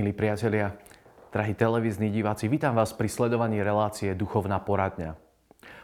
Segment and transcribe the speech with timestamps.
[0.00, 0.80] Milí priatelia,
[1.28, 5.12] drahí televízni diváci, vítam vás pri sledovaní relácie Duchovná poradňa.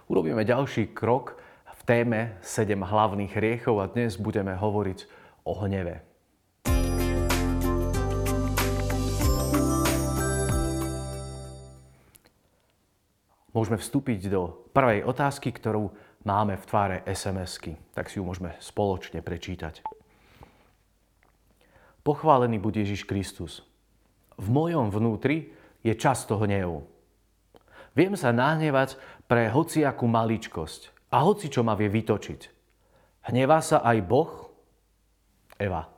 [0.09, 1.37] Urobíme ďalší krok
[1.77, 5.05] v téme 7 hlavných hriechov a dnes budeme hovoriť
[5.45, 6.01] o hneve.
[13.53, 15.93] Môžeme vstúpiť do prvej otázky, ktorú
[16.25, 17.77] máme v tváre SMS-ky.
[17.93, 19.85] Tak si ju môžeme spoločne prečítať.
[22.01, 23.76] Pochválený bude Ježiš Kristus
[24.37, 26.85] v mojom vnútri je často hnevu.
[27.97, 32.41] Viem sa nahnevať pre hociakú maličkosť a hoci čo ma vie vytočiť.
[33.33, 34.31] Hnevá sa aj Boh?
[35.57, 35.89] Eva.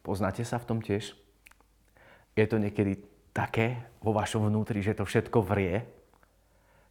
[0.00, 1.14] Poznáte sa v tom tiež?
[2.32, 2.98] Je to niekedy
[3.36, 5.84] také vo vašom vnútri, že to všetko vrie?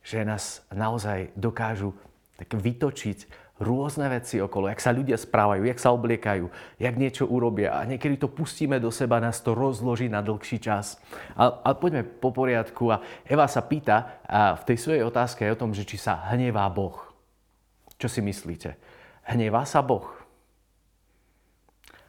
[0.06, 1.98] Že nás naozaj dokážu
[2.38, 6.50] tak vytočiť rôzne veci okolo, jak sa ľudia správajú, jak sa obliekajú,
[6.82, 10.98] jak niečo urobia a niekedy to pustíme do seba, nás to rozloží na dlhší čas.
[11.38, 15.60] A, a poďme po poriadku a Eva sa pýta a v tej svojej otázke o
[15.60, 16.98] tom, že či sa hnevá Boh.
[18.02, 18.74] Čo si myslíte?
[19.30, 20.10] Hnevá sa Boh?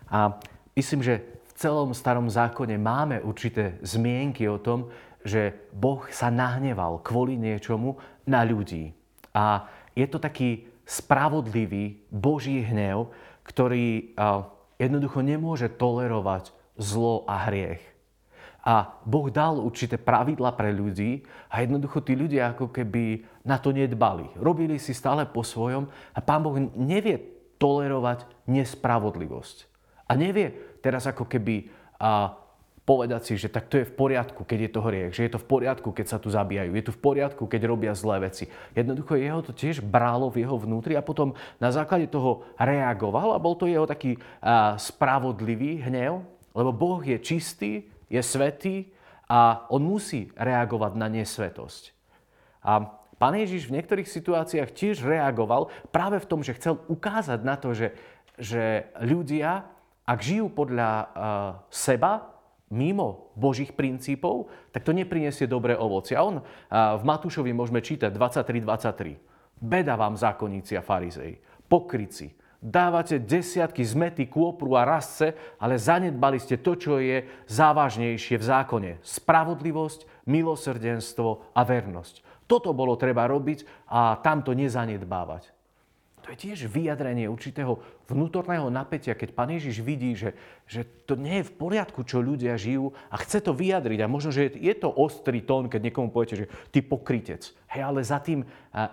[0.09, 0.41] A
[0.73, 4.89] myslím, že v celom starom zákone máme určité zmienky o tom,
[5.23, 8.97] že Boh sa nahneval kvôli niečomu na ľudí.
[9.37, 13.11] A je to taký spravodlivý Boží hnev,
[13.43, 14.15] ktorý
[14.79, 17.83] jednoducho nemôže tolerovať zlo a hriech.
[18.63, 23.75] A Boh dal určité pravidla pre ľudí a jednoducho tí ľudia ako keby na to
[23.75, 24.31] nedbali.
[24.39, 27.19] Robili si stále po svojom a Pán Boh nevie
[27.59, 29.57] tolerovať nespravodlivosť.
[30.07, 31.75] A nevie teraz ako keby
[32.93, 35.41] povedať si, že tak to je v poriadku, keď je to hriech, že je to
[35.41, 38.53] v poriadku, keď sa tu zabíjajú, je to v poriadku, keď robia zlé veci.
[38.77, 43.41] Jednoducho jeho to tiež brálo v jeho vnútri a potom na základe toho reagoval a
[43.41, 46.21] bol to jeho taký a, spravodlivý hnev,
[46.53, 48.93] lebo Boh je čistý, je svetý
[49.25, 51.97] a on musí reagovať na nesvetosť.
[52.61, 57.55] A Pán Ježiš v niektorých situáciách tiež reagoval práve v tom, že chcel ukázať na
[57.55, 57.95] to, že,
[58.35, 59.63] že ľudia,
[60.03, 61.07] ak žijú podľa uh,
[61.71, 62.42] seba,
[62.73, 66.17] mimo Božích princípov, tak to nepriniesie dobré ovoci.
[66.17, 66.41] A on
[66.73, 69.61] v Matúšovi môžeme čítať 23.23.
[69.61, 71.37] Beda vám zákonníci a farizei,
[71.69, 78.45] pokryci, dávate desiatky zmety, kôpru a rastce, ale zanedbali ste to, čo je závažnejšie v
[78.49, 78.91] zákone.
[79.05, 82.47] Spravodlivosť, milosrdenstvo a vernosť.
[82.51, 85.62] Toto bolo treba robiť a tamto nezanedbávať.
[86.23, 90.39] To je tiež vyjadrenie určitého vnútorného napätia, keď Pán Ježiš vidí, že,
[90.71, 94.07] že to nie je v poriadku, čo ľudia žijú a chce to vyjadriť.
[94.07, 97.43] A možno, že je to ostrý tón, keď niekomu poviete, že ty pokrytec.
[97.75, 98.47] Hej, ale za tým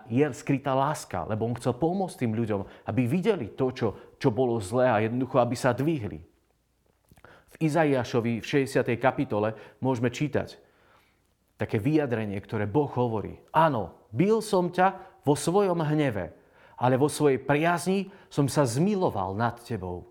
[0.09, 3.87] je skrytá láska, lebo on chcel pomôcť tým ľuďom, aby videli to, čo,
[4.17, 6.25] čo bolo zlé a jednoducho, aby sa dvihli.
[7.53, 8.89] V Izaiášovi v 60.
[8.97, 9.53] kapitole
[9.85, 10.57] môžeme čítať
[11.61, 13.37] také vyjadrenie, ktoré Boh hovorí.
[13.53, 16.38] Áno, bil som ťa vo svojom hneve,
[16.79, 20.07] ale vo svojej priazni som sa zmiloval nad tebou.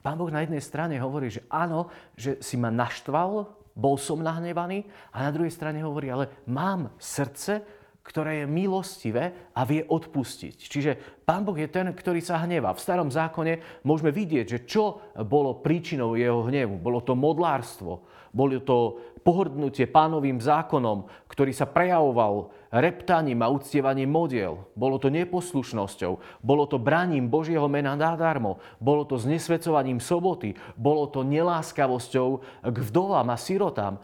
[0.00, 4.88] Pán Boh na jednej strane hovorí, že áno, že si ma naštval, bol som nahnevaný,
[5.12, 7.60] a na druhej strane hovorí, ale mám srdce,
[8.06, 10.56] ktoré je milostivé a vie odpustiť.
[10.56, 10.92] Čiže
[11.26, 12.70] Pán Boh je ten, ktorý sa hnevá.
[12.70, 16.78] V starom zákone môžeme vidieť, že čo bolo príčinou jeho hnevu.
[16.78, 24.70] Bolo to modlárstvo, bolo to pohrdnutie pánovým zákonom, ktorý sa prejavoval reptaním a uctievaním modiel.
[24.78, 26.12] Bolo to neposlušnosťou,
[26.46, 32.28] bolo to braním Božieho mena nadarmo, bolo to znesvedcovaním soboty, bolo to neláskavosťou
[32.70, 33.98] k vdovám a sirotám.
[33.98, 34.00] E,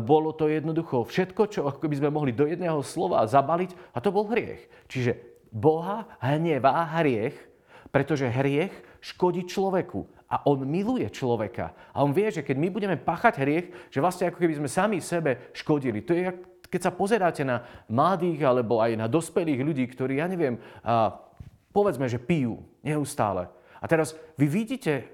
[0.00, 4.08] bolo to jednoducho všetko, čo ako by sme mohli do jedného slova zabaliť a to
[4.08, 4.64] bol hriech.
[4.88, 5.20] Čiže
[5.52, 7.36] Boha hnevá hriech,
[7.92, 8.72] pretože hriech
[9.04, 11.76] škodí človeku a on miluje človeka.
[11.92, 14.98] A on vie, že keď my budeme pachať hriech, že vlastne ako keby sme sami
[15.04, 16.00] sebe škodili.
[16.08, 16.32] To je,
[16.72, 20.56] keď sa pozeráte na mladých alebo aj na dospelých ľudí, ktorí, ja neviem,
[21.76, 23.52] povedzme, že pijú neustále.
[23.76, 25.04] A teraz vy vidíte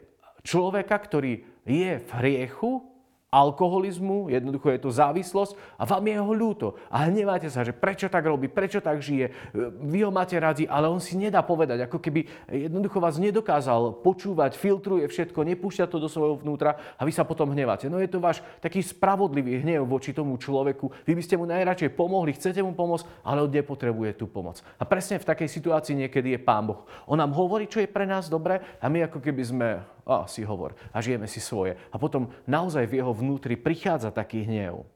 [0.47, 2.87] človeka, ktorý je v hriechu
[3.29, 6.81] alkoholizmu, jednoducho je to závislosť a vám je ho ľúto.
[6.89, 9.53] A hneváte sa, že prečo tak robí, prečo tak žije.
[9.85, 14.57] Vy ho máte radi, ale on si nedá povedať, ako keby jednoducho vás nedokázal počúvať,
[14.57, 17.93] filtruje všetko, nepúšťa to do svojho vnútra a vy sa potom hneváte.
[17.93, 20.89] No je to váš taký spravodlivý hnev voči tomu človeku.
[21.05, 24.65] Vy by ste mu najradšej pomohli, chcete mu pomôcť, ale on nepotrebuje tú pomoc.
[24.81, 26.89] A presne v takej situácii niekedy je Pán Boh.
[27.05, 29.69] On nám hovorí, čo je pre nás dobré a my ako keby sme
[30.09, 31.77] a si hovor a žijeme si svoje.
[31.93, 34.89] A potom naozaj v jeho vnútri prichádza taký hnev.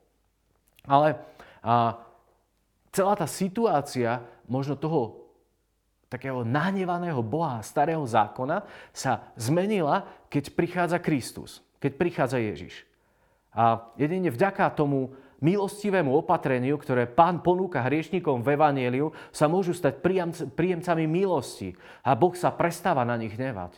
[0.89, 1.21] Ale
[1.61, 2.01] a,
[2.89, 5.21] celá tá situácia možno toho
[6.09, 11.65] takého nahnevaného Boha starého zákona sa zmenila, keď prichádza Kristus.
[11.83, 12.87] keď prichádza Ježiš.
[13.51, 19.99] A jedine vďaka tomu milostivému opatreniu, ktoré pán ponúka hriešnikom v Evangeliu, sa môžu stať
[20.55, 21.75] príjemcami milosti
[22.07, 23.75] a Boh sa prestáva na nich hnevať.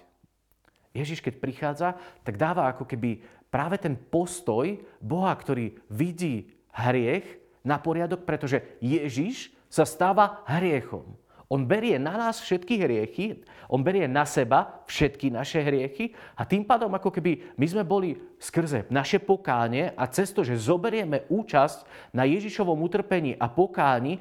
[0.94, 1.88] Ježiš, keď prichádza,
[2.22, 3.18] tak dáva ako keby
[3.50, 7.26] práve ten postoj Boha, ktorý vidí hriech
[7.66, 11.18] na poriadok, pretože Ježiš sa stáva hriechom.
[11.50, 16.64] On berie na nás všetky hriechy, on berie na seba všetky naše hriechy a tým
[16.64, 22.10] pádom ako keby my sme boli skrze naše pokánie a cez to, že zoberieme účasť
[22.16, 24.18] na Ježišovom utrpení a pokáni,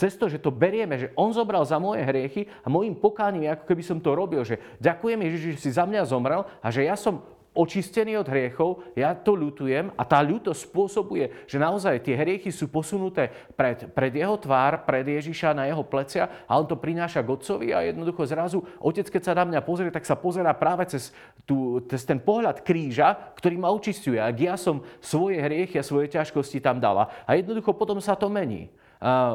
[0.00, 3.68] cez to, že to berieme, že on zobral za moje hriechy a môjim pokáním ako
[3.68, 6.96] keby som to robil, že ďakujem Ježiš, že si za mňa zomrel a že ja
[6.96, 7.20] som
[7.50, 12.70] očistený od hriechov, ja to ľutujem a tá ľutosť spôsobuje, že naozaj tie hriechy sú
[12.70, 13.26] posunuté
[13.58, 17.74] pred, pred jeho tvár, pred Ježiša na jeho plecia a on to prináša k otcovi
[17.74, 21.10] a jednoducho zrazu otec, keď sa na mňa pozrie, tak sa pozera práve cez,
[21.42, 24.22] tú, cez ten pohľad kríža, ktorý ma očistuje.
[24.22, 27.10] Ak ja som svoje hriechy a svoje ťažkosti tam dala.
[27.26, 28.70] A jednoducho potom sa to mení.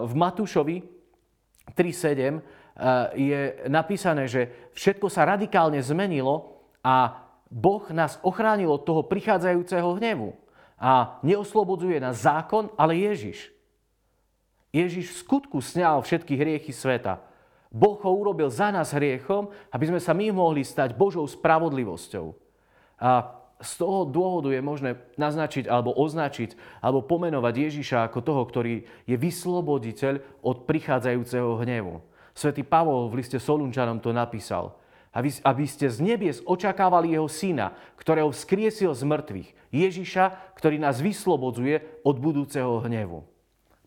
[0.05, 0.85] V Matúšovi
[1.73, 2.39] 3.7
[3.17, 10.37] je napísané, že všetko sa radikálne zmenilo a Boh nás ochránil od toho prichádzajúceho hnevu.
[10.75, 13.49] A neoslobodzuje nás zákon, ale Ježiš.
[14.75, 17.23] Ježiš v skutku sňal všetky hriechy sveta.
[17.71, 22.35] Boh ho urobil za nás hriechom, aby sme sa my mohli stať Božou spravodlivosťou.
[22.99, 28.83] A z toho dôvodu je možné naznačiť alebo označiť alebo pomenovať Ježiša ako toho, ktorý
[29.07, 32.03] je vysloboditeľ od prichádzajúceho hnevu.
[32.35, 34.75] Svetý Pavol v liste Solunčanom to napísal
[35.15, 39.49] aby, aby ste z nebies očakávali jeho syna, ktorého vzkriesil z mŕtvych.
[39.71, 43.23] Ježiša, ktorý nás vyslobodzuje od budúceho hnevu.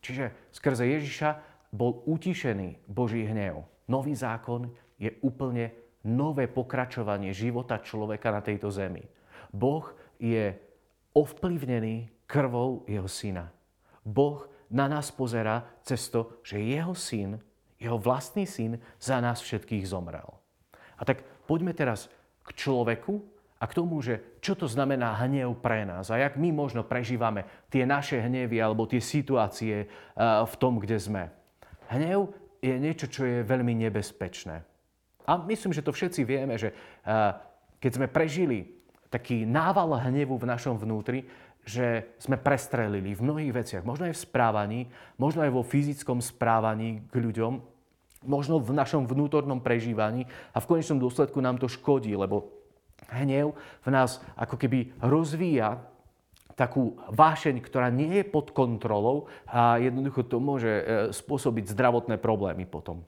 [0.00, 1.30] Čiže skrze Ježiša
[1.68, 3.68] bol utišený Boží hnev.
[3.92, 5.76] Nový zákon je úplne
[6.08, 9.04] nové pokračovanie života človeka na tejto zemi.
[9.52, 10.54] Boh je
[11.14, 13.48] ovplyvnený krvou jeho syna.
[14.04, 17.40] Boh na nás pozera cez to, že jeho syn,
[17.80, 20.28] jeho vlastný syn za nás všetkých zomrel.
[20.98, 22.12] A tak poďme teraz
[22.44, 23.24] k človeku
[23.58, 27.42] a k tomu, že čo to znamená hnev pre nás a jak my možno prežívame
[27.72, 29.88] tie naše hnevy alebo tie situácie eh,
[30.46, 31.22] v tom, kde sme.
[31.90, 32.30] Hnev
[32.62, 34.62] je niečo, čo je veľmi nebezpečné.
[35.28, 37.34] A myslím, že to všetci vieme, že eh,
[37.82, 38.77] keď sme prežili
[39.08, 41.24] taký nával hnevu v našom vnútri,
[41.68, 44.80] že sme prestrelili v mnohých veciach, možno aj v správaní,
[45.20, 47.60] možno aj vo fyzickom správaní k ľuďom,
[48.24, 50.24] možno v našom vnútornom prežívaní
[50.56, 52.48] a v konečnom dôsledku nám to škodí, lebo
[53.12, 53.52] hnev
[53.84, 55.78] v nás ako keby rozvíja
[56.58, 60.82] takú vášeň, ktorá nie je pod kontrolou a jednoducho to môže e,
[61.14, 63.06] spôsobiť zdravotné problémy potom.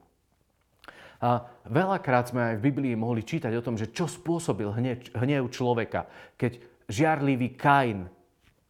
[1.20, 4.72] A veľakrát sme aj v Biblii mohli čítať o tom, že čo spôsobil
[5.12, 6.08] hnev, človeka,
[6.40, 6.56] keď
[6.88, 8.08] žiarlivý Kain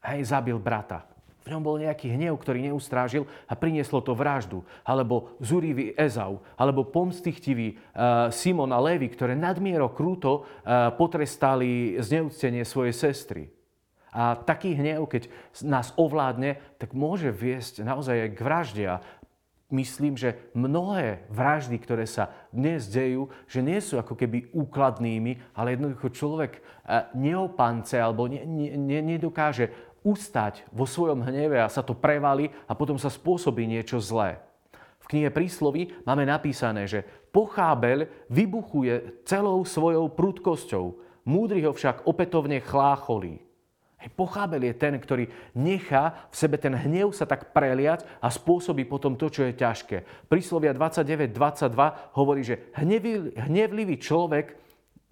[0.03, 1.07] hej, zabil brata.
[1.41, 4.61] V ňom bol nejaký hnev, ktorý neustrážil a prinieslo to vraždu.
[4.85, 12.63] Alebo zúrivý Ezau, alebo pomstichtivý uh, Simon a Levi, ktoré nadmiero krúto uh, potrestali zneúctenie
[12.69, 13.45] svojej sestry.
[14.11, 15.31] A taký hnev, keď
[15.63, 18.85] nás ovládne, tak môže viesť naozaj aj k vražde.
[18.85, 18.97] A
[19.71, 25.79] myslím, že mnohé vraždy, ktoré sa dnes dejú, že nie sú ako keby úkladnými, ale
[25.79, 26.63] jednoducho človek
[27.15, 28.43] neopance alebo ne,
[28.77, 29.71] ne, nedokáže
[30.03, 34.41] ustať vo svojom hneve a sa to prevali a potom sa spôsobí niečo zlé.
[35.03, 37.03] V knihe Prísloví máme napísané, že
[37.35, 40.85] pochábel vybuchuje celou svojou prudkosťou,
[41.27, 43.50] múdry ho však opätovne chlácholí.
[44.01, 48.89] Hej, pochábel je ten, ktorý nechá v sebe ten hnev sa tak preliať a spôsobí
[48.89, 50.25] potom to, čo je ťažké.
[50.25, 54.57] Príslovia 29.22 hovorí, že hnevlivý človek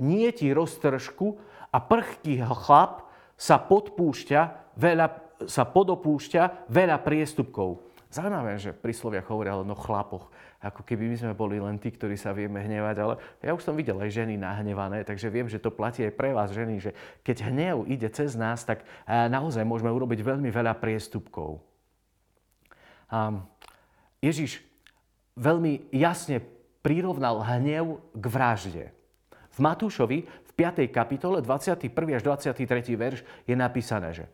[0.01, 1.37] nie ti roztržku
[1.69, 3.05] a prchký chlap
[3.37, 4.41] sa podpúšťa
[4.81, 5.07] veľa,
[5.45, 7.88] sa podopúšťa veľa priestupkov.
[8.09, 10.33] Zaujímavé, že pri Sloviach hovoria len o chlapoch.
[10.65, 13.77] Ako keby my sme boli len tí, ktorí sa vieme hnevať, ale ja už som
[13.77, 17.53] videl aj ženy nahnevané, takže viem, že to platí aj pre vás, ženy, že keď
[17.53, 21.61] hnev ide cez nás, tak eh, naozaj môžeme urobiť veľmi veľa priestupkov.
[23.13, 23.45] A
[24.25, 24.65] Ježiš
[25.37, 26.41] veľmi jasne
[26.81, 28.85] prirovnal hnev k vražde.
[29.53, 30.89] V Matúšovi v 5.
[30.89, 31.93] kapitole 21.
[32.17, 32.57] až 23.
[32.97, 34.25] verš je napísané, že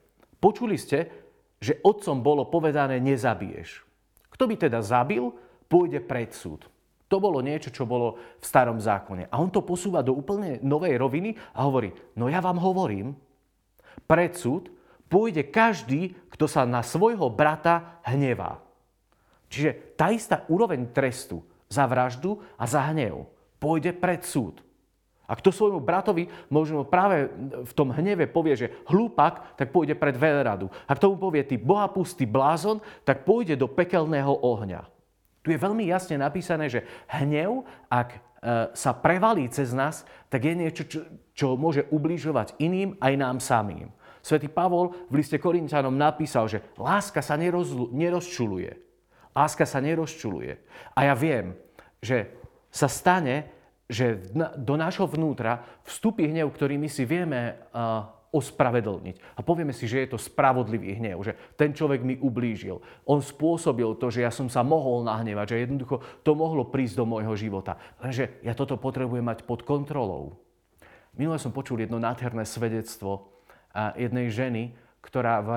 [0.44, 1.23] Počuli ste,
[1.64, 3.80] že otcom bolo povedané nezabiješ.
[4.28, 5.33] Kto by teda zabil,
[5.64, 6.68] pôjde pred súd.
[7.09, 9.33] To bolo niečo, čo bolo v starom zákone.
[9.33, 11.88] A on to posúva do úplne novej roviny a hovorí,
[12.21, 13.16] no ja vám hovorím,
[14.04, 14.68] pred súd
[15.09, 18.61] pôjde každý, kto sa na svojho brata hnevá.
[19.49, 21.40] Čiže tá istá úroveň trestu
[21.71, 23.30] za vraždu a za hnev
[23.62, 24.61] pôjde pred súd.
[25.24, 27.32] A kto svojmu bratovi možno práve
[27.64, 30.68] v tom hneve povie, že hlúpak, tak pôjde pred veľradu.
[30.84, 34.84] A tomu povie, ty bohapustý blázon, tak pôjde do pekelného ohňa.
[35.44, 38.18] Tu je veľmi jasne napísané, že hnev, ak e,
[38.72, 41.00] sa prevalí cez nás, tak je niečo, čo,
[41.36, 43.92] čo môže ubližovať iným aj nám samým.
[44.24, 48.72] Svetý Pavol v liste Korinčanom napísal, že láska sa nerozlu, nerozčuluje.
[49.36, 50.64] Láska sa nerozčuluje.
[50.96, 51.52] A ja viem,
[52.00, 52.32] že
[52.72, 53.52] sa stane,
[53.84, 57.60] že do nášho vnútra vstupí hnev, ktorý my si vieme
[58.34, 59.38] ospravedlniť.
[59.38, 62.82] A povieme si, že je to spravodlivý hnev, že ten človek mi ublížil.
[63.06, 67.06] On spôsobil to, že ja som sa mohol nahnevať, že jednoducho to mohlo prísť do
[67.06, 67.78] môjho života.
[68.02, 70.42] Lenže ja toto potrebujem mať pod kontrolou.
[71.14, 73.30] Minule som počul jedno nádherné svedectvo
[73.94, 75.48] jednej ženy, ktorá v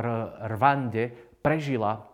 [0.54, 1.04] Rwande
[1.42, 2.06] prežila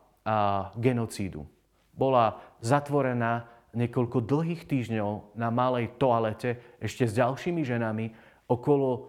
[0.79, 1.43] genocídu.
[1.91, 8.13] Bola zatvorená niekoľko dlhých týždňov na malej toalete ešte s ďalšími ženami.
[8.45, 9.01] Okolo e,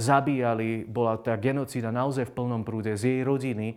[0.00, 3.76] zabíjali, bola tá genocída naozaj v plnom prúde z jej rodiny.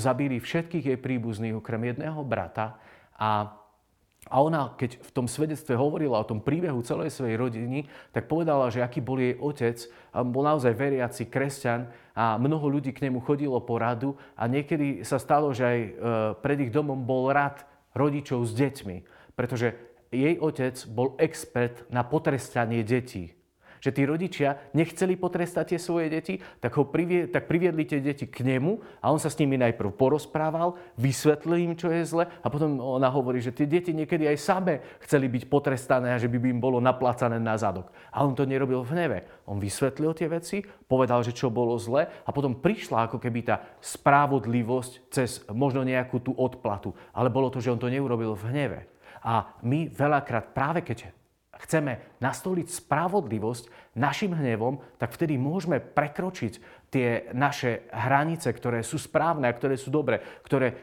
[0.00, 2.80] zabili všetkých jej príbuzných, okrem jedného brata.
[3.20, 3.60] A
[4.32, 8.72] a ona, keď v tom svedectve hovorila o tom príbehu celej svojej rodiny, tak povedala,
[8.72, 9.76] že aký bol jej otec,
[10.32, 15.20] bol naozaj veriaci kresťan a mnoho ľudí k nemu chodilo po radu a niekedy sa
[15.20, 15.90] stalo, že aj e,
[16.40, 22.86] pred ich domom bol rad rodičov s deťmi pretože jej otec bol expert na potrestanie
[22.86, 23.34] detí.
[23.84, 28.24] Že tí rodičia nechceli potrestať tie svoje deti, tak, ho privie, tak priviedli tie deti
[28.24, 32.46] k nemu a on sa s nimi najprv porozprával, vysvetlil im, čo je zle a
[32.48, 34.74] potom ona hovorí, že tie deti niekedy aj same
[35.04, 37.92] chceli byť potrestané a že by, im bolo naplácané na zadok.
[38.08, 39.18] A on to nerobil v hneve.
[39.44, 43.68] On vysvetlil tie veci, povedal, že čo bolo zle a potom prišla ako keby tá
[43.84, 46.96] spravodlivosť cez možno nejakú tú odplatu.
[47.12, 48.93] Ale bolo to, že on to neurobil v hneve.
[49.24, 51.10] A my veľakrát práve keď
[51.64, 59.50] chceme nastoliť spravodlivosť našim hnevom, tak vtedy môžeme prekročiť tie naše hranice, ktoré sú správne
[59.50, 60.74] a ktoré sú dobré, ktoré e,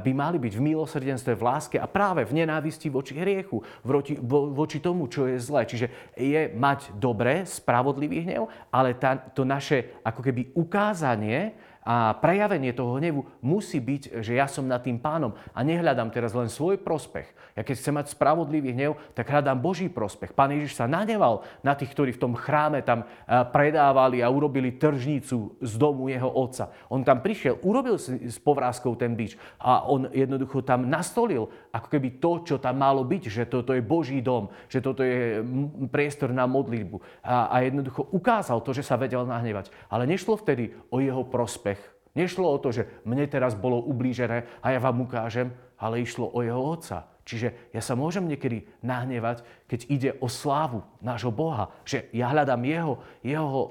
[0.00, 4.78] by mali byť v milosrdenstve, v láske a práve v nenávisti voči hriechu, voči, voči
[4.80, 5.64] tomu, čo je zlé.
[5.64, 5.86] Čiže
[6.16, 12.96] je mať dobré, spravodlivý hnev, ale tá, to naše ako keby ukázanie a prejavenie toho
[12.96, 17.28] hnevu musí byť, že ja som nad tým pánom a nehľadám teraz len svoj prospech.
[17.54, 20.32] Ja keď chcem mať spravodlivý hnev, tak hľadám Boží prospech.
[20.32, 25.60] Pán Ježiš sa nadeval na tých, ktorí v tom chráme tam predávali a urobili tržnicu
[25.60, 26.72] z domu jeho otca.
[26.88, 31.90] On tam prišiel, urobil si s povrázkou ten bič a on jednoducho tam nastolil ako
[31.90, 35.42] keby to, čo tam malo byť, že toto je Boží dom, že toto je
[35.90, 37.02] priestor na modlitbu.
[37.26, 39.74] A, a jednoducho ukázal to, že sa vedel nahnevať.
[39.90, 44.70] Ale nešlo vtedy o jeho prospech Nešlo o to, že mne teraz bolo ublížené a
[44.70, 47.10] ja vám ukážem, ale išlo o jeho otca.
[47.26, 51.74] Čiže ja sa môžem niekedy nahnevať, keď ide o slávu nášho Boha.
[51.82, 53.68] Že ja hľadám jeho, jeho e,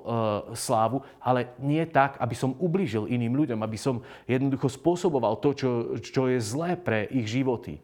[0.60, 5.70] slávu, ale nie tak, aby som ublížil iným ľuďom, aby som jednoducho spôsoboval to, čo,
[6.04, 7.80] čo je zlé pre ich životy.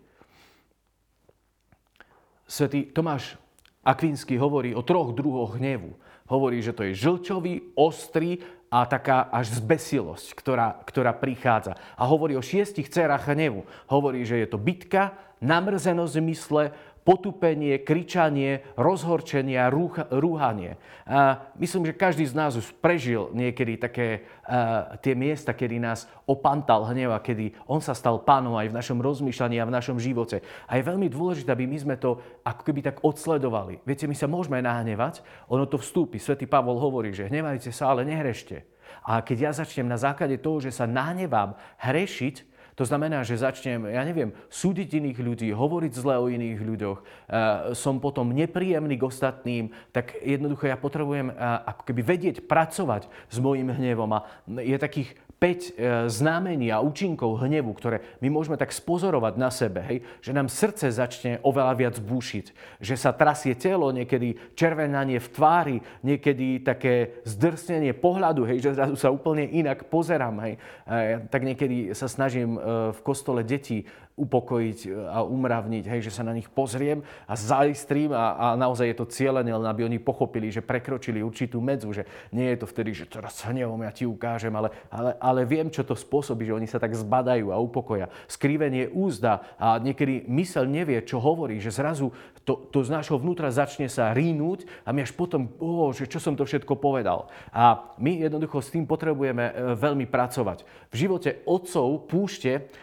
[2.50, 3.38] Svetý Tomáš
[3.86, 5.94] Akvínsky hovorí o troch druhoch hnevu.
[6.26, 8.42] Hovorí, že to je žlčový, ostrý
[8.74, 11.78] a taká až zbesilosť, ktorá, ktorá prichádza.
[11.94, 13.66] A hovorí o šiestich cerách hnevu.
[13.86, 19.72] Hovorí, že je to bitka, namrzenosť mysle, potupenie, kričanie, rozhorčenie a
[20.14, 20.78] rúhanie.
[21.58, 24.28] Myslím, že každý z nás už prežil niekedy také
[25.02, 29.00] tie miesta, kedy nás opantal hnev a kedy on sa stal pánom aj v našom
[29.02, 30.46] rozmýšľaní a v našom živote.
[30.70, 33.82] A je veľmi dôležité, aby my sme to ako keby tak odsledovali.
[33.86, 36.22] Viete, my sa môžeme nahnevať, ono to vstúpi.
[36.22, 38.66] Svetý Pavol hovorí, že hnevajte sa, ale nehrešte.
[39.06, 42.49] A keď ja začnem na základe toho, že sa nahnevám, hrešiť,
[42.80, 47.00] to znamená, že začnem, ja neviem, súdiť iných ľudí, hovoriť zle o iných ľuďoch,
[47.76, 51.28] som potom nepríjemný k ostatným, tak jednoducho ja potrebujem
[51.68, 54.16] ako keby vedieť pracovať s mojim hnevom.
[54.16, 54.24] A
[54.64, 55.62] je takých 5 e,
[56.12, 59.98] znamení a účinkov hnevu, ktoré my môžeme tak spozorovať na sebe, hej?
[60.20, 62.46] že nám srdce začne oveľa viac búšiť,
[62.84, 68.60] že sa trasie telo, niekedy červenanie v tvári, niekedy také zdrsnenie pohľadu, hej?
[68.60, 70.36] že zrazu sa úplne inak pozerám.
[70.44, 70.54] Hej?
[70.86, 73.88] Ja tak niekedy sa snažím e, v kostole deti
[74.20, 78.92] upokojiť e, a umravniť, hej, že sa na nich pozriem a zaistrím a, a naozaj
[78.92, 82.04] je to cieľené, len aby oni pochopili, že prekročili určitú medzu, že
[82.36, 85.88] nie je to vtedy, že teraz hnevom ja ti ukážem, ale, ale, ale viem, čo
[85.88, 88.12] to spôsobí, že oni sa tak zbadajú a upokoja.
[88.28, 92.12] Skrivenie úzda a niekedy mysel nevie, čo hovorí, že zrazu
[92.44, 96.18] to, to z nášho vnútra začne sa rínúť a my až potom, oh, že čo
[96.18, 97.30] som to všetko povedal.
[97.54, 100.66] A my jednoducho s tým potrebujeme e, veľmi pracovať.
[100.90, 102.74] V živote otcov púšte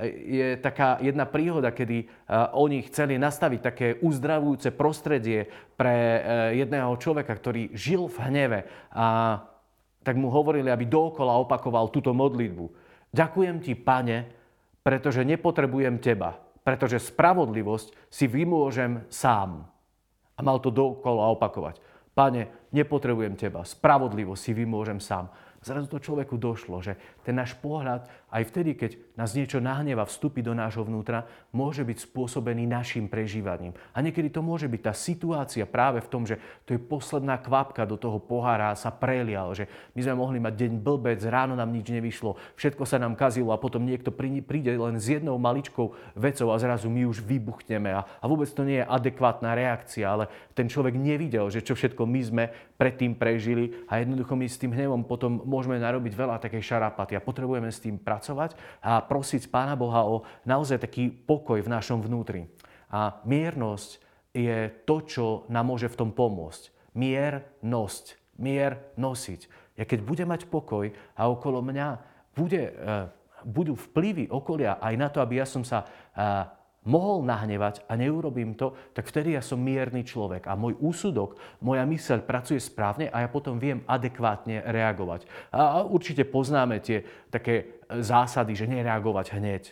[0.00, 2.08] je taká jedna príhoda, kedy
[2.56, 6.22] oni chceli nastaviť také uzdravujúce prostredie pre
[6.56, 8.60] jedného človeka, ktorý žil v hneve.
[8.96, 9.38] A
[10.02, 12.66] tak mu hovorili, aby dookola opakoval túto modlitbu.
[13.12, 14.26] Ďakujem ti, pane,
[14.80, 19.68] pretože nepotrebujem teba, pretože spravodlivosť si vymôžem sám.
[20.32, 21.78] A mal to dookola opakovať.
[22.16, 25.28] Pane, nepotrebujem teba, spravodlivosť si vymôžem sám
[25.62, 30.40] zrazu to človeku došlo, že ten náš pohľad aj vtedy, keď nás niečo nahneva vstúpi
[30.40, 33.76] do nášho vnútra, môže byť spôsobený našim prežívaním.
[33.92, 37.84] A niekedy to môže byť tá situácia práve v tom, že to je posledná kvapka
[37.84, 41.92] do toho pohára sa prelial, že my sme mohli mať deň blbec, ráno nám nič
[41.92, 46.56] nevyšlo, všetko sa nám kazilo a potom niekto príde len s jednou maličkou vecou a
[46.56, 50.96] zrazu my už vybuchneme a, a vôbec to nie je adekvátna reakcia, ale ten človek
[50.96, 52.44] nevidel, že čo všetko my sme
[52.80, 57.24] predtým prežili a jednoducho my s tým hnevom potom môžeme narobiť veľa takej šarapaty a
[57.24, 62.48] potrebujeme s tým pracovať a prosiť Pána Boha o naozaj taký pokoj v našom vnútri.
[62.92, 63.90] A miernosť
[64.32, 66.72] je to, čo nám môže v tom pomôcť.
[66.96, 68.20] Miernosť.
[68.40, 69.40] Mier nosiť.
[69.76, 71.88] Ja keď budem mať pokoj a okolo mňa
[72.32, 73.12] bude, uh,
[73.44, 76.48] budú vplyvy okolia aj na to, aby ja som sa uh,
[76.82, 81.86] mohol nahnevať a neurobím to, tak vtedy ja som mierny človek a môj úsudok, moja
[81.86, 85.26] myseľ pracuje správne a ja potom viem adekvátne reagovať.
[85.54, 89.64] A určite poznáme tie také zásady, že nereagovať hneď.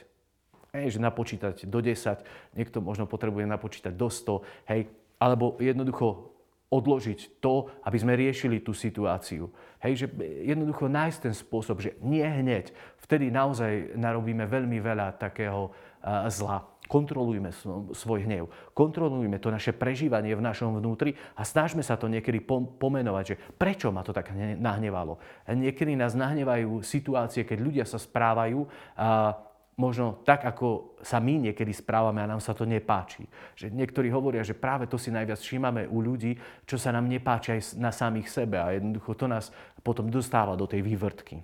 [0.71, 4.87] Hej, že napočítať do 10, niekto možno potrebuje napočítať do 100, hej,
[5.19, 6.31] alebo jednoducho
[6.71, 9.51] odložiť to, aby sme riešili tú situáciu.
[9.83, 10.07] Hej, že
[10.47, 12.71] jednoducho nájsť ten spôsob, že nie hneď.
[13.03, 16.70] Vtedy naozaj narobíme veľmi veľa takého uh, zla.
[16.91, 17.55] Kontrolujme
[17.95, 22.43] svoj hnev, kontrolujme to naše prežívanie v našom vnútri a snažme sa to niekedy
[22.83, 25.23] pomenovať, že prečo ma to tak nahnevalo.
[25.47, 28.67] Niekedy nás nahnevajú situácie, keď ľudia sa správajú
[28.99, 29.39] a
[29.79, 33.25] možno tak, ako sa my niekedy správame a nám sa to nepáči.
[33.57, 36.37] Že niektorí hovoria, že práve to si najviac všímame u ľudí,
[36.69, 39.49] čo sa nám nepáči aj na samých sebe a jednoducho to nás
[39.81, 41.41] potom dostáva do tej vývrtky.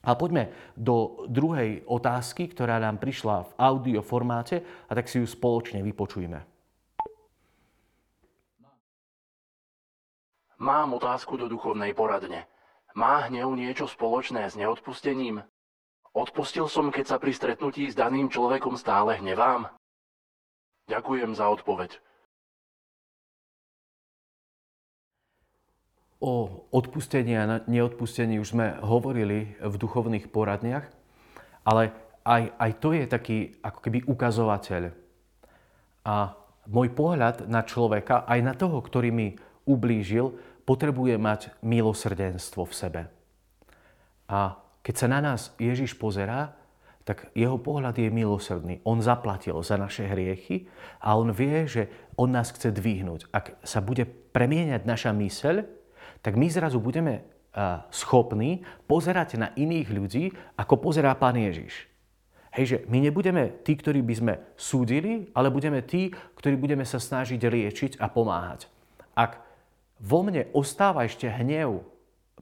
[0.00, 0.48] A poďme
[0.80, 6.40] do druhej otázky, ktorá nám prišla v audio formáte a tak si ju spoločne vypočujme.
[10.60, 12.44] Mám otázku do duchovnej poradne.
[12.92, 15.40] Má hnev niečo spoločné s neodpustením?
[16.12, 19.72] Odpustil som, keď sa pri stretnutí s daným človekom stále hnevám?
[20.90, 22.02] Ďakujem za odpoveď.
[26.20, 30.84] O odpustení a neodpustení už sme hovorili v duchovných poradniach,
[31.64, 31.96] ale
[32.28, 34.92] aj, aj to je taký ako keby ukazovateľ.
[36.04, 36.36] A
[36.68, 39.28] môj pohľad na človeka, aj na toho, ktorý mi
[39.64, 40.36] ublížil,
[40.68, 43.02] potrebuje mať milosrdenstvo v sebe.
[44.28, 46.54] A keď sa na nás Ježiš pozerá,
[47.02, 48.84] tak jeho pohľad je milosrdný.
[48.84, 50.68] On zaplatil za naše hriechy
[51.00, 53.32] a on vie, že on nás chce dvihnúť.
[53.32, 55.79] Ak sa bude premieňať naša myseľ,
[56.20, 57.24] tak my zrazu budeme
[57.90, 61.90] schopní pozerať na iných ľudí, ako pozerá Pán Ježiš.
[62.50, 66.98] Hej, že my nebudeme tí, ktorí by sme súdili, ale budeme tí, ktorí budeme sa
[66.98, 68.66] snažiť liečiť a pomáhať.
[69.14, 69.38] Ak
[70.02, 71.86] vo mne ostáva ešte hnev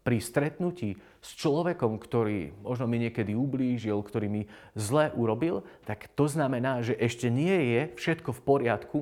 [0.00, 6.24] pri stretnutí s človekom, ktorý možno mi niekedy ublížil, ktorý mi zle urobil, tak to
[6.24, 8.98] znamená, že ešte nie je všetko v poriadku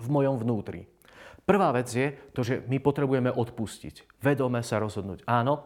[0.00, 0.88] v mojom vnútri.
[1.46, 4.18] Prvá vec je to, že my potrebujeme odpustiť.
[4.18, 5.22] Vedome sa rozhodnúť.
[5.30, 5.62] Áno,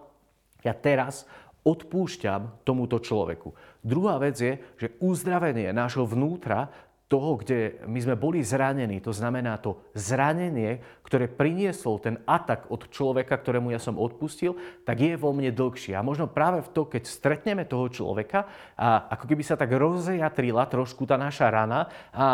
[0.61, 1.25] ja teraz
[1.65, 3.57] odpúšťam tomuto človeku.
[3.81, 6.69] Druhá vec je, že uzdravenie nášho vnútra
[7.11, 12.87] toho, kde my sme boli zranení, to znamená to zranenie, ktoré priniesol ten atak od
[12.87, 14.55] človeka, ktorému ja som odpustil,
[14.87, 15.99] tak je vo mne dlhšie.
[15.99, 18.47] A možno práve v to, keď stretneme toho človeka,
[18.79, 22.27] a ako keby sa tak rozjatrila trošku tá naša rana a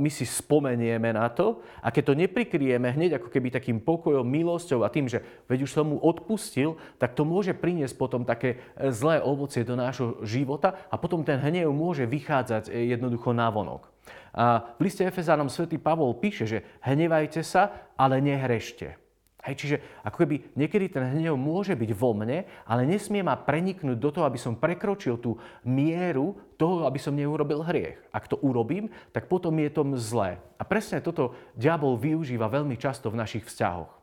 [0.00, 4.80] my si spomenieme na to a keď to neprikrieme hneď ako keby takým pokojom, milosťou
[4.80, 9.20] a tým, že veď už som mu odpustil, tak to môže priniesť potom také zlé
[9.20, 13.92] ovocie do nášho života a potom ten hnev môže vychádzať jednoducho na vonok.
[14.36, 19.00] A v liste Efezánom svätý Pavol píše, že hnevajte sa, ale nehrešte.
[19.46, 23.94] Hej, čiže ako keby niekedy ten hnev môže byť vo mne, ale nesmie ma preniknúť
[23.94, 27.94] do toho, aby som prekročil tú mieru toho, aby som neurobil hriech.
[28.10, 30.42] Ak to urobím, tak potom je to zlé.
[30.58, 33.94] A presne toto diabol využíva veľmi často v našich vzťahoch.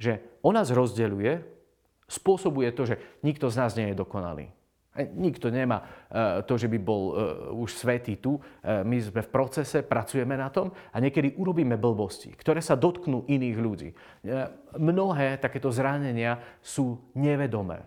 [0.00, 1.44] Že on nás rozdeľuje,
[2.08, 4.55] spôsobuje to, že nikto z nás nie je dokonalý.
[4.96, 5.84] Nikto nemá e,
[6.48, 7.12] to, že by bol e,
[7.60, 8.40] už svetý tu.
[8.40, 13.28] E, my sme v procese, pracujeme na tom a niekedy urobíme blbosti, ktoré sa dotknú
[13.28, 13.88] iných ľudí.
[14.76, 17.84] Mnohé takéto zranenia sú nevedomé.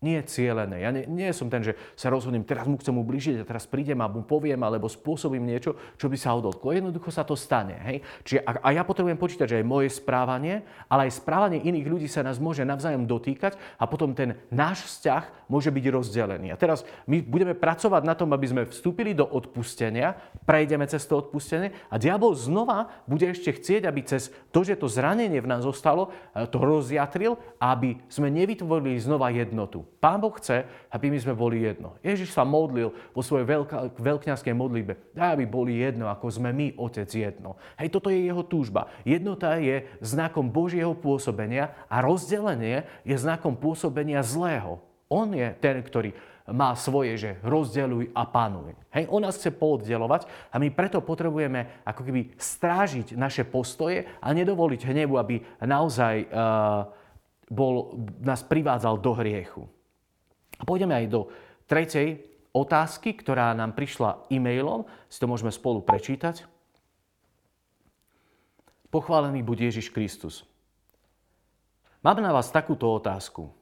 [0.00, 0.80] nie cieľené.
[0.80, 4.00] Ja nie, nie som ten, že sa rozhodnem, teraz mu chcem ubližiť a teraz prídem
[4.00, 6.72] a mu poviem alebo spôsobím niečo, čo by sa ho dotklo.
[6.72, 7.76] Jednoducho sa to stane.
[7.84, 8.00] Hej?
[8.24, 12.08] Čiže, a, a ja potrebujem počítať, že aj moje správanie, ale aj správanie iných ľudí
[12.08, 16.54] sa nás môže navzájom dotýkať a potom ten náš vzťah môže byť rozdelený.
[16.54, 20.14] A teraz my budeme pracovať na tom, aby sme vstúpili do odpustenia,
[20.46, 24.86] prejdeme cez to odpustenie a diabol znova bude ešte chcieť, aby cez to, že to
[24.86, 29.82] zranenie v nás zostalo, e, to rozjatril, aby sme nevytvorili znova jednotu.
[29.98, 31.98] Pán Boh chce, aby my sme boli jedno.
[32.00, 35.18] Ježiš sa modlil vo svojej veľka, veľkňazskej modlitbe.
[35.18, 37.58] Aby boli jedno, ako sme my, Otec, jedno.
[37.76, 38.86] Hej, toto je jeho túžba.
[39.02, 44.89] Jednota je znakom Božieho pôsobenia a rozdelenie je znakom pôsobenia zlého.
[45.10, 46.14] On je ten, ktorý
[46.50, 48.74] má svoje, že rozdeľuj a panuj.
[48.90, 54.28] Hej, on nás chce pooddelovať a my preto potrebujeme ako keby strážiť naše postoje a
[54.34, 56.86] nedovoliť hnevu, aby naozaj uh,
[57.50, 59.62] bol, nás privádzal do hriechu.
[60.58, 61.20] A pôjdeme aj do
[61.70, 64.86] tretej otázky, ktorá nám prišla e-mailom.
[65.06, 66.46] Si to môžeme spolu prečítať.
[68.90, 70.42] Pochválený buď Ježiš Kristus.
[72.02, 73.59] Mám na vás takúto otázku.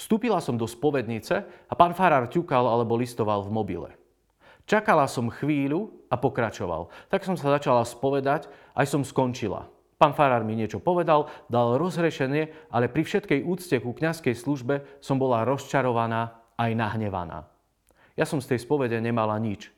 [0.00, 3.90] Vstúpila som do spovednice a pán farár ťukal alebo listoval v mobile.
[4.64, 6.88] Čakala som chvíľu a pokračoval.
[7.12, 9.68] Tak som sa začala spovedať, aj som skončila.
[10.00, 15.20] Pán farár mi niečo povedal, dal rozhrešenie, ale pri všetkej úcte ku kňazskej službe som
[15.20, 17.44] bola rozčarovaná aj nahnevaná.
[18.16, 19.68] Ja som z tej spovede nemala nič.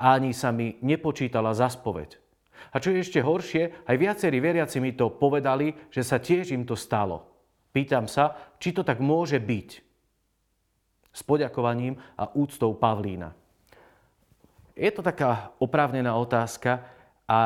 [0.00, 2.16] A ani sa mi nepočítala za spoveď.
[2.72, 6.64] A čo je ešte horšie, aj viacerí veriaci mi to povedali, že sa tiež im
[6.64, 7.35] to stalo.
[7.76, 9.68] Pýtam sa, či to tak môže byť.
[11.12, 13.36] S poďakovaním a úctou Pavlína.
[14.72, 16.84] Je to taká oprávnená otázka
[17.28, 17.40] a,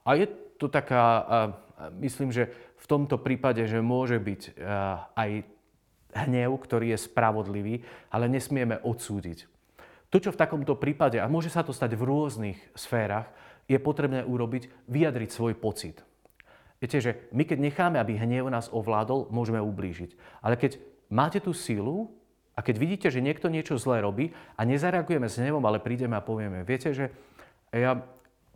[0.00, 1.04] a je to taká
[2.00, 4.54] myslím, že v tomto prípade, že môže byť eh,
[5.16, 5.30] aj
[6.16, 9.44] hnev, ktorý je spravodlivý, ale nesmieme odsúdiť.
[10.08, 13.28] To, čo v takomto prípade, a môže sa to stať v rôznych sférach,
[13.66, 16.00] je potrebné urobiť, vyjadriť svoj pocit.
[16.76, 20.42] Viete, že my keď necháme, aby hnev nás ovládol, môžeme ublížiť.
[20.44, 20.76] Ale keď
[21.08, 22.12] máte tú silu
[22.52, 26.24] a keď vidíte, že niekto niečo zlé robí a nezareagujeme s hnevom, ale prídeme a
[26.24, 27.12] povieme, viete, že
[27.72, 28.00] ja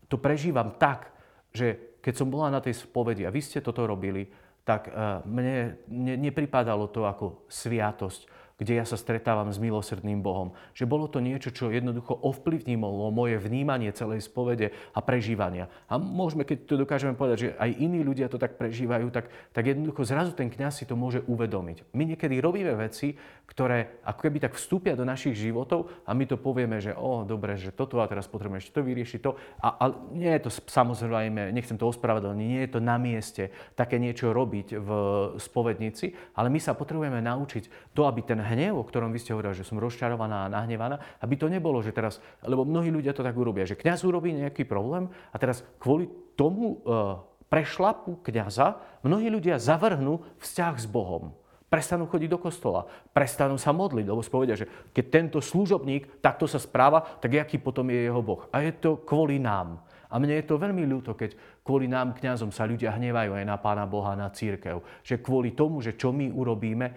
[0.09, 1.13] to prežívam tak,
[1.53, 4.29] že keď som bola na tej spovedi a vy ste toto robili,
[4.65, 4.93] tak eh,
[5.25, 10.53] mne ne, nepripadalo to ako sviatosť, kde ja sa stretávam s milosrdným Bohom.
[10.77, 15.73] Že bolo to niečo, čo jednoducho ovplyvnilo moje vnímanie celej spovede a prežívania.
[15.89, 19.65] A môžeme, keď to dokážeme povedať, že aj iní ľudia to tak prežívajú, tak, tak
[19.65, 21.89] jednoducho zrazu ten kňaz si to môže uvedomiť.
[21.97, 23.17] My niekedy robíme veci,
[23.49, 27.57] ktoré ako keby tak vstúpia do našich životov a my to povieme, že o, dobre,
[27.57, 29.35] že toto a teraz potrebujeme ešte to vyriešiť to.
[29.65, 33.99] A, a nie je to samozrejme, nechcem to ospravedlniť, nie je to na mieste také
[33.99, 34.91] niečo robiť v
[35.41, 39.55] spovednici, ale my sa potrebujeme naučiť to, aby ten hnev, o ktorom vy ste hovorili,
[39.55, 43.39] že som rozčarovaná a nahnevaná, aby to nebolo, že teraz, lebo mnohí ľudia to tak
[43.39, 49.59] urobia, že kňaz urobí nejaký problém a teraz kvôli tomu e, prešlapu kňaza mnohí ľudia
[49.59, 51.35] zavrhnú vzťah s Bohom.
[51.71, 56.59] Prestanú chodiť do kostola, prestanú sa modliť, lebo spovedia, že keď tento služobník takto sa
[56.59, 58.51] správa, tak aký potom je jeho Boh.
[58.51, 59.79] A je to kvôli nám.
[60.11, 63.57] A mne je to veľmi ľúto, keď kvôli nám, kňazom, sa ľudia hnevajú aj na
[63.57, 64.83] Pána Boha, na církev.
[65.07, 66.95] Že kvôli tomu, že čo my urobíme, eh,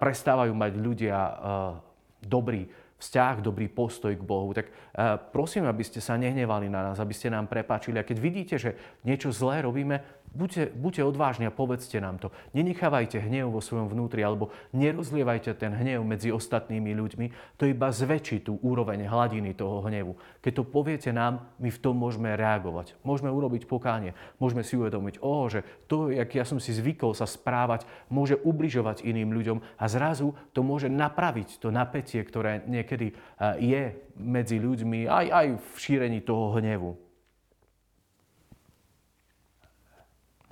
[0.00, 1.34] prestávajú mať ľudia eh,
[2.24, 2.64] dobrý
[2.96, 4.56] vzťah, dobrý postoj k Bohu.
[4.56, 8.00] Tak eh, prosím, aby ste sa nehnevali na nás, aby ste nám prepáčili.
[8.00, 8.74] A keď vidíte, že
[9.04, 12.34] niečo zlé robíme, Buďte, buďte odvážni a povedzte nám to.
[12.58, 17.26] Nenechávajte hnev vo svojom vnútri alebo nerozlievajte ten hnev medzi ostatnými ľuďmi.
[17.54, 20.18] To iba zväčší tú úroveň hladiny toho hnevu.
[20.42, 22.98] Keď to poviete nám, my v tom môžeme reagovať.
[23.06, 24.18] Môžeme urobiť pokánie.
[24.42, 29.06] Môžeme si uvedomiť, oh, že to, jak ja som si zvykol sa správať, môže ubližovať
[29.06, 33.82] iným ľuďom a zrazu to môže napraviť to napätie, ktoré niekedy eh, je
[34.18, 37.03] medzi ľuďmi aj, aj v šírení toho hnevu.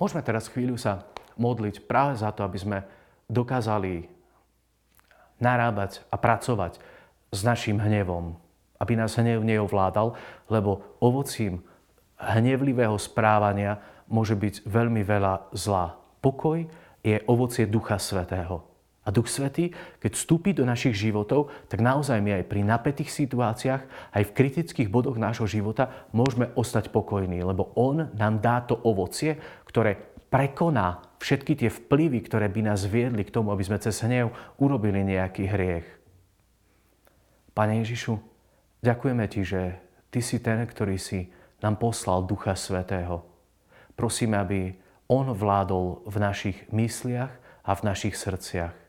[0.03, 1.07] Môžeme teraz chvíľu sa
[1.39, 2.83] modliť práve za to, aby sme
[3.31, 4.11] dokázali
[5.39, 6.75] narábať a pracovať
[7.31, 8.35] s našim hnevom.
[8.83, 10.19] Aby nás hnev neovládal,
[10.51, 11.63] lebo ovocím
[12.19, 13.79] hnevlivého správania
[14.11, 15.95] môže byť veľmi veľa zla.
[16.19, 16.67] Pokoj
[16.99, 18.72] je ovocie Ducha Svetého.
[19.03, 23.83] A Duch Svetý, keď vstúpi do našich životov, tak naozaj my aj pri napätých situáciách,
[24.15, 29.35] aj v kritických bodoch nášho života môžeme ostať pokojní, lebo On nám dá to ovocie,
[29.67, 29.99] ktoré
[30.31, 35.03] prekoná všetky tie vplyvy, ktoré by nás viedli k tomu, aby sme cez hnev urobili
[35.03, 35.87] nejaký hriech.
[37.53, 38.17] Pane Ježišu,
[38.81, 39.61] ďakujeme Ti, že
[40.09, 41.27] Ty si ten, ktorý si
[41.61, 43.27] nám poslal Ducha Svetého.
[43.93, 44.73] Prosíme, aby
[45.11, 47.29] On vládol v našich mysliach
[47.67, 48.82] a v našich srdciach.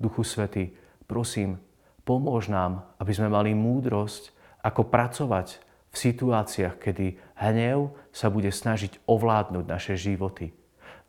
[0.00, 0.72] Duchu Svetý,
[1.10, 1.58] Prosím,
[2.06, 4.30] pomôž nám, aby sme mali múdrosť,
[4.62, 5.58] ako pracovať
[5.90, 10.54] v situáciách, kedy hnev sa bude snažiť ovládnuť naše životy.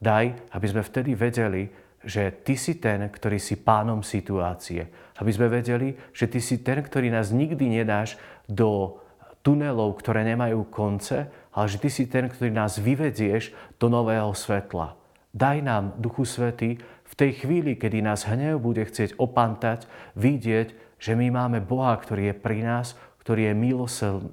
[0.01, 1.69] Daj, aby sme vtedy vedeli,
[2.01, 4.89] že Ty si ten, ktorý si pánom situácie.
[5.21, 8.17] Aby sme vedeli, že Ty si ten, ktorý nás nikdy nedáš
[8.49, 8.97] do
[9.45, 14.97] tunelov, ktoré nemajú konce, ale že Ty si ten, ktorý nás vyvedieš do nového svetla.
[15.29, 19.83] Daj nám, Duchu Svety, v tej chvíli, kedy nás hnev bude chcieť opantať,
[20.15, 23.59] vidieť, že my máme Boha, ktorý je pri nás, ktorý je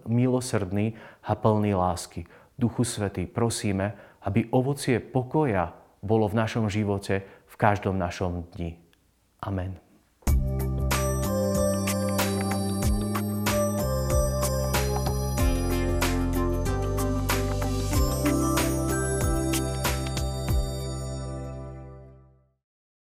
[0.06, 0.86] milosrdný
[1.26, 2.24] a plný lásky.
[2.54, 8.78] Duchu Svetý, prosíme, aby ovocie pokoja bolo v našom živote v každom našom dni.
[9.42, 9.78] Amen.